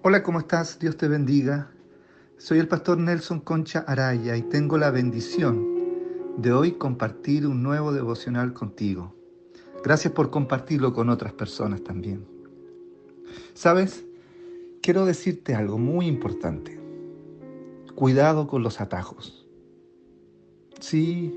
Hola, 0.00 0.22
¿cómo 0.22 0.38
estás? 0.38 0.78
Dios 0.78 0.96
te 0.96 1.08
bendiga. 1.08 1.72
Soy 2.36 2.60
el 2.60 2.68
pastor 2.68 2.98
Nelson 2.98 3.40
Concha 3.40 3.80
Araya 3.80 4.36
y 4.36 4.42
tengo 4.42 4.78
la 4.78 4.92
bendición 4.92 5.66
de 6.36 6.52
hoy 6.52 6.72
compartir 6.72 7.48
un 7.48 7.64
nuevo 7.64 7.92
devocional 7.92 8.52
contigo. 8.52 9.12
Gracias 9.82 10.14
por 10.14 10.30
compartirlo 10.30 10.92
con 10.92 11.08
otras 11.08 11.32
personas 11.32 11.82
también. 11.82 12.24
¿Sabes? 13.54 14.04
Quiero 14.82 15.04
decirte 15.04 15.56
algo 15.56 15.78
muy 15.78 16.06
importante. 16.06 16.78
Cuidado 17.96 18.46
con 18.46 18.62
los 18.62 18.80
atajos. 18.80 19.48
Sí, 20.78 21.36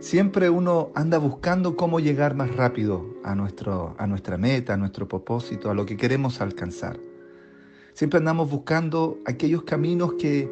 siempre 0.00 0.50
uno 0.50 0.90
anda 0.96 1.18
buscando 1.18 1.76
cómo 1.76 2.00
llegar 2.00 2.34
más 2.34 2.52
rápido 2.56 3.14
a, 3.22 3.36
nuestro, 3.36 3.94
a 3.96 4.08
nuestra 4.08 4.38
meta, 4.38 4.74
a 4.74 4.76
nuestro 4.76 5.06
propósito, 5.06 5.70
a 5.70 5.74
lo 5.74 5.86
que 5.86 5.96
queremos 5.96 6.40
alcanzar. 6.40 6.98
Siempre 7.94 8.18
andamos 8.18 8.50
buscando 8.50 9.20
aquellos 9.24 9.62
caminos 9.62 10.14
que 10.14 10.50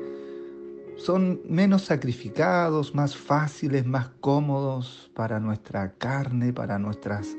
son 0.96 1.40
menos 1.44 1.82
sacrificados, 1.82 2.94
más 2.94 3.16
fáciles, 3.16 3.84
más 3.84 4.10
cómodos 4.20 5.10
para 5.12 5.40
nuestra 5.40 5.92
carne, 5.94 6.52
para 6.52 6.78
nuestras... 6.78 7.36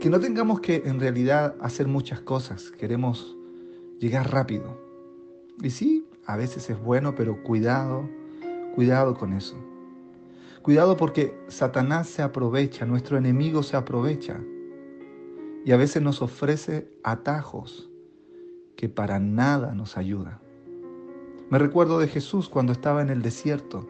Que 0.00 0.08
no 0.08 0.20
tengamos 0.20 0.60
que 0.60 0.84
en 0.86 1.00
realidad 1.00 1.56
hacer 1.60 1.88
muchas 1.88 2.20
cosas, 2.20 2.70
queremos 2.70 3.36
llegar 3.98 4.30
rápido. 4.30 4.80
Y 5.60 5.70
sí, 5.70 6.06
a 6.24 6.36
veces 6.36 6.70
es 6.70 6.80
bueno, 6.80 7.16
pero 7.16 7.42
cuidado, 7.42 8.08
cuidado 8.76 9.14
con 9.14 9.32
eso. 9.32 9.56
Cuidado 10.62 10.96
porque 10.96 11.36
Satanás 11.48 12.06
se 12.06 12.22
aprovecha, 12.22 12.86
nuestro 12.86 13.18
enemigo 13.18 13.64
se 13.64 13.76
aprovecha 13.76 14.40
y 15.64 15.72
a 15.72 15.76
veces 15.76 16.00
nos 16.00 16.22
ofrece 16.22 16.88
atajos 17.02 17.88
que 18.76 18.88
para 18.88 19.18
nada 19.18 19.74
nos 19.74 19.96
ayuda. 19.96 20.40
Me 21.50 21.58
recuerdo 21.58 21.98
de 21.98 22.08
Jesús 22.08 22.48
cuando 22.48 22.72
estaba 22.72 23.02
en 23.02 23.10
el 23.10 23.20
desierto. 23.20 23.86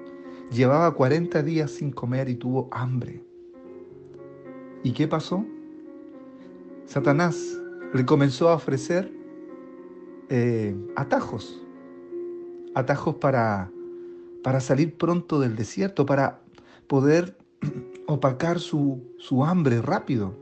Llevaba 0.50 0.92
40 0.94 1.42
días 1.42 1.70
sin 1.70 1.92
comer 1.92 2.28
y 2.28 2.34
tuvo 2.34 2.68
hambre. 2.72 3.24
¿Y 4.82 4.92
qué 4.92 5.06
pasó? 5.06 5.46
Satanás 6.86 7.60
le 7.94 8.04
comenzó 8.04 8.48
a 8.48 8.54
ofrecer 8.54 9.12
eh, 10.28 10.74
atajos, 10.96 11.62
atajos 12.74 13.14
para, 13.16 13.70
para 14.42 14.60
salir 14.60 14.96
pronto 14.96 15.38
del 15.38 15.54
desierto, 15.54 16.04
para 16.04 16.42
poder 16.88 17.38
opacar 18.08 18.58
su, 18.58 19.14
su 19.18 19.44
hambre 19.44 19.80
rápido. 19.80 20.36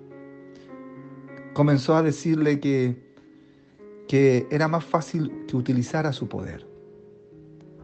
Comenzó 1.52 1.96
a 1.96 2.02
decirle 2.02 2.60
que 2.60 3.09
que 4.10 4.48
era 4.50 4.66
más 4.66 4.84
fácil 4.84 5.44
que 5.46 5.56
utilizara 5.56 6.12
su 6.12 6.28
poder. 6.28 6.66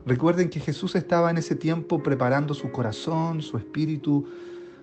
Recuerden 0.05 0.51
que 0.51 0.59
Jesús 0.59 0.97
estaba 0.97 1.31
en 1.31 1.39
ese 1.39 1.55
tiempo 1.55 2.03
preparando 2.03 2.53
su 2.53 2.73
corazón, 2.73 3.43
su 3.43 3.57
espíritu, 3.57 4.27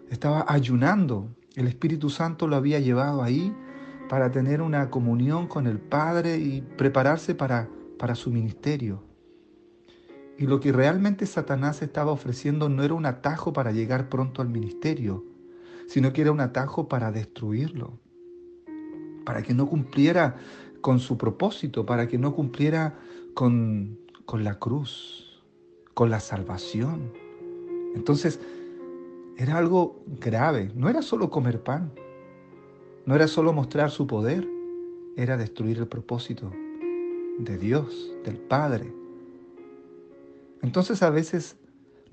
estaba 0.09 0.45
ayunando. 0.47 1.27
El 1.57 1.67
Espíritu 1.67 2.09
Santo 2.09 2.47
lo 2.47 2.55
había 2.55 2.79
llevado 2.79 3.21
ahí 3.21 3.53
para 4.07 4.31
tener 4.31 4.61
una 4.61 4.89
comunión 4.89 5.47
con 5.47 5.67
el 5.67 5.79
Padre 5.79 6.37
y 6.37 6.61
prepararse 6.61 7.35
para, 7.35 7.67
para 7.99 8.15
su 8.15 8.31
ministerio. 8.31 9.03
Y 10.37 10.47
lo 10.47 10.61
que 10.61 10.71
realmente 10.71 11.25
Satanás 11.25 11.81
estaba 11.81 12.13
ofreciendo 12.13 12.69
no 12.69 12.83
era 12.83 12.93
un 12.93 13.05
atajo 13.05 13.51
para 13.51 13.73
llegar 13.73 14.07
pronto 14.07 14.41
al 14.41 14.47
ministerio, 14.47 15.25
sino 15.89 16.13
que 16.13 16.21
era 16.21 16.31
un 16.31 16.39
atajo 16.39 16.87
para 16.87 17.11
destruirlo, 17.11 17.99
para 19.25 19.41
que 19.41 19.53
no 19.53 19.67
cumpliera 19.67 20.37
con 20.83 20.99
su 20.99 21.17
propósito, 21.17 21.87
para 21.87 22.07
que 22.07 22.19
no 22.19 22.35
cumpliera 22.35 22.99
con, 23.33 23.97
con 24.25 24.43
la 24.43 24.59
cruz, 24.59 25.41
con 25.93 26.11
la 26.11 26.19
salvación. 26.19 27.11
Entonces, 27.95 28.39
era 29.37 29.57
algo 29.57 30.03
grave. 30.19 30.71
No 30.75 30.89
era 30.89 31.01
solo 31.01 31.29
comer 31.29 31.63
pan, 31.63 31.91
no 33.05 33.15
era 33.15 33.27
solo 33.27 33.53
mostrar 33.53 33.91
su 33.91 34.05
poder, 34.07 34.45
era 35.15 35.37
destruir 35.37 35.77
el 35.77 35.87
propósito 35.87 36.51
de 37.39 37.57
Dios, 37.57 38.11
del 38.25 38.37
Padre. 38.37 38.93
Entonces 40.61 41.01
a 41.01 41.09
veces 41.09 41.55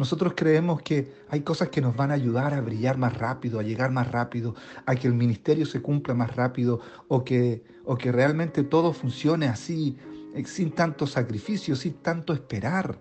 nosotros 0.00 0.32
creemos 0.34 0.80
que 0.80 1.12
hay 1.28 1.42
cosas 1.42 1.68
que 1.68 1.82
nos 1.82 1.94
van 1.94 2.10
a 2.10 2.14
ayudar 2.14 2.54
a 2.54 2.62
brillar 2.62 2.96
más 2.96 3.18
rápido, 3.18 3.60
a 3.60 3.62
llegar 3.62 3.90
más 3.90 4.10
rápido, 4.10 4.54
a 4.86 4.94
que 4.94 5.06
el 5.06 5.12
ministerio 5.12 5.66
se 5.66 5.82
cumpla 5.82 6.14
más 6.14 6.34
rápido 6.36 6.80
o 7.08 7.22
que, 7.22 7.62
o 7.84 7.98
que 7.98 8.10
realmente 8.10 8.64
todo 8.64 8.94
funcione 8.94 9.46
así, 9.46 9.98
eh, 10.32 10.42
sin 10.46 10.70
tanto 10.72 11.06
sacrificio, 11.06 11.76
sin 11.76 11.92
tanto 11.92 12.32
esperar. 12.32 12.98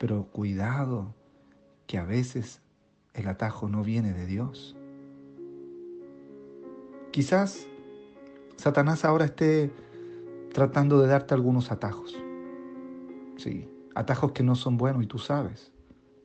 Pero 0.00 0.24
cuidado, 0.32 1.14
que 1.86 1.96
a 1.96 2.04
veces 2.04 2.60
el 3.14 3.28
atajo 3.28 3.68
no 3.68 3.84
viene 3.84 4.12
de 4.12 4.26
Dios. 4.26 4.76
Quizás 7.12 7.68
Satanás 8.56 9.04
ahora 9.04 9.26
esté 9.26 9.70
tratando 10.52 11.00
de 11.00 11.06
darte 11.06 11.34
algunos 11.34 11.70
atajos. 11.70 12.20
Sí, 13.36 13.68
atajos 13.94 14.32
que 14.32 14.42
no 14.42 14.56
son 14.56 14.76
buenos 14.76 15.04
y 15.04 15.06
tú 15.06 15.18
sabes 15.18 15.72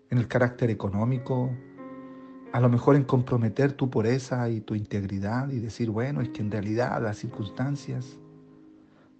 en 0.09 0.17
el 0.17 0.27
carácter 0.27 0.69
económico, 0.69 1.51
a 2.51 2.59
lo 2.59 2.69
mejor 2.69 2.95
en 2.95 3.03
comprometer 3.03 3.73
tu 3.73 3.89
pureza 3.89 4.49
y 4.49 4.61
tu 4.61 4.75
integridad 4.75 5.49
y 5.49 5.59
decir, 5.59 5.89
bueno, 5.89 6.21
es 6.21 6.29
que 6.29 6.41
en 6.41 6.51
realidad 6.51 7.01
las 7.01 7.17
circunstancias, 7.17 8.17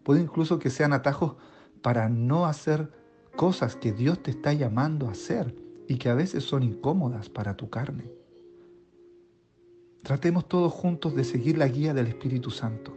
puede 0.04 0.22
incluso 0.22 0.60
que 0.60 0.70
sean 0.70 0.94
atajos 0.94 1.36
para 1.82 2.10
no 2.10 2.46
hacer 2.46 2.92
cosas 3.36 3.76
que 3.76 3.92
Dios 3.92 4.24
te 4.24 4.32
está 4.32 4.54
llamando 4.54 5.08
a 5.08 5.12
hacer 5.12 5.56
y 5.88 5.98
que 5.98 6.10
a 6.10 6.16
veces 6.16 6.44
son 6.44 6.64
incómodas 6.64 7.30
para 7.30 7.56
tu 7.56 7.70
carne. 7.70 8.12
Tratemos 10.04 10.48
todos 10.48 10.72
juntos 10.72 11.16
de 11.16 11.24
seguir 11.24 11.58
la 11.58 11.68
guía 11.68 11.94
del 11.94 12.08
Espíritu 12.08 12.50
Santo. 12.50 12.96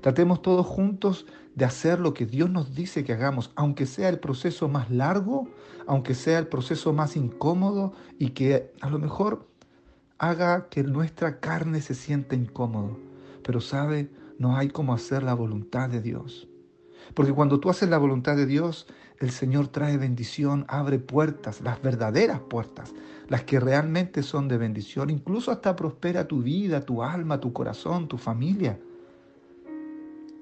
Tratemos 0.00 0.42
todos 0.42 0.66
juntos 0.66 1.26
de 1.54 1.64
hacer 1.64 2.00
lo 2.00 2.14
que 2.14 2.26
Dios 2.26 2.50
nos 2.50 2.74
dice 2.74 3.04
que 3.04 3.12
hagamos, 3.12 3.52
aunque 3.54 3.86
sea 3.86 4.08
el 4.08 4.18
proceso 4.18 4.68
más 4.68 4.90
largo, 4.90 5.48
aunque 5.86 6.14
sea 6.14 6.38
el 6.38 6.46
proceso 6.46 6.92
más 6.92 7.16
incómodo 7.16 7.92
y 8.18 8.30
que 8.30 8.72
a 8.80 8.88
lo 8.88 8.98
mejor 8.98 9.46
haga 10.18 10.68
que 10.68 10.82
nuestra 10.82 11.40
carne 11.40 11.80
se 11.80 11.94
sienta 11.94 12.34
incómodo. 12.34 12.98
Pero 13.42 13.60
sabe, 13.60 14.10
no 14.38 14.56
hay 14.56 14.68
como 14.68 14.94
hacer 14.94 15.22
la 15.22 15.34
voluntad 15.34 15.88
de 15.88 16.00
Dios. 16.00 16.48
Porque 17.14 17.32
cuando 17.32 17.60
tú 17.60 17.70
haces 17.70 17.88
la 17.88 17.98
voluntad 17.98 18.36
de 18.36 18.46
Dios, 18.46 18.86
el 19.18 19.30
Señor 19.30 19.68
trae 19.68 19.98
bendición, 19.98 20.64
abre 20.68 20.98
puertas, 20.98 21.60
las 21.60 21.82
verdaderas 21.82 22.40
puertas, 22.40 22.94
las 23.28 23.42
que 23.42 23.60
realmente 23.60 24.22
son 24.22 24.48
de 24.48 24.56
bendición. 24.56 25.10
Incluso 25.10 25.50
hasta 25.50 25.76
prospera 25.76 26.28
tu 26.28 26.42
vida, 26.42 26.82
tu 26.82 27.02
alma, 27.02 27.40
tu 27.40 27.52
corazón, 27.52 28.08
tu 28.08 28.16
familia. 28.16 28.78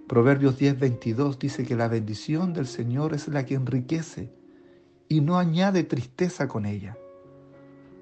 Proverbios 0.08 0.56
10, 0.56 0.80
22 0.80 1.38
dice 1.38 1.66
que 1.66 1.76
la 1.76 1.86
bendición 1.86 2.54
del 2.54 2.66
Señor 2.66 3.12
es 3.12 3.28
la 3.28 3.44
que 3.44 3.54
enriquece 3.54 4.32
y 5.06 5.20
no 5.20 5.38
añade 5.38 5.84
tristeza 5.84 6.48
con 6.48 6.64
ella. 6.64 6.96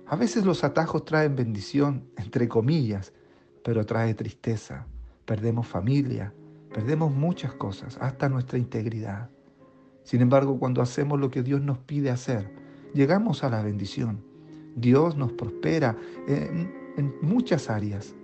A 0.06 0.14
veces 0.14 0.44
los 0.44 0.62
atajos 0.62 1.04
traen 1.04 1.34
bendición, 1.34 2.04
entre 2.16 2.46
comillas, 2.46 3.12
pero 3.64 3.84
trae 3.84 4.14
tristeza. 4.14 4.86
Perdemos 5.24 5.66
familia, 5.66 6.32
perdemos 6.72 7.12
muchas 7.12 7.52
cosas, 7.54 7.98
hasta 8.00 8.28
nuestra 8.28 8.56
integridad. 8.56 9.28
Sin 10.04 10.20
embargo, 10.20 10.60
cuando 10.60 10.82
hacemos 10.82 11.18
lo 11.18 11.28
que 11.28 11.42
Dios 11.42 11.60
nos 11.60 11.78
pide 11.78 12.10
hacer, 12.10 12.48
llegamos 12.94 13.42
a 13.42 13.50
la 13.50 13.62
bendición. 13.62 14.22
Dios 14.76 15.16
nos 15.16 15.32
prospera 15.32 15.96
en, 16.28 16.72
en 16.96 17.16
muchas 17.20 17.68
áreas, 17.68 18.14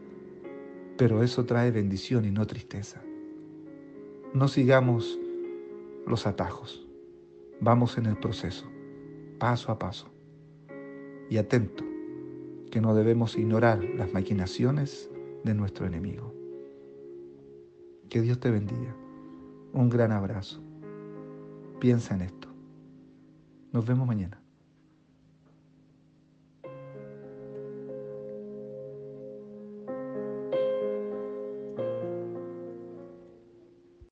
pero 0.97 1.25
eso 1.25 1.45
trae 1.45 1.73
bendición 1.73 2.25
y 2.25 2.31
no 2.31 2.47
tristeza. 2.47 3.03
No 4.35 4.49
sigamos 4.49 5.21
los 6.07 6.27
atajos. 6.27 6.87
Vamos 7.61 7.99
en 7.99 8.07
el 8.07 8.17
proceso, 8.17 8.67
paso 9.39 9.71
a 9.71 9.79
paso. 9.79 10.11
Y 11.29 11.37
atento, 11.37 11.85
que 12.71 12.81
no 12.81 12.95
debemos 12.95 13.37
ignorar 13.37 13.85
las 13.85 14.13
maquinaciones 14.15 15.11
de 15.45 15.53
nuestro 15.53 15.87
enemigo. 15.87 16.33
Que 18.09 18.23
Dios 18.23 18.41
te 18.41 18.51
bendiga. 18.51 18.97
Un 19.75 19.91
gran 19.91 20.13
abrazo. 20.13 20.63
Piensa 21.79 22.15
en 22.15 22.23
esto. 22.23 22.49
Nos 23.71 23.85
vemos 23.85 24.07
mañana. 24.07 24.42